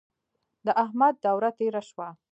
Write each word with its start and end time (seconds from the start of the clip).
د 0.65 0.67
احمد 0.83 1.15
دوره 1.25 1.49
تېره 1.59 1.81
شوه. 1.89 2.07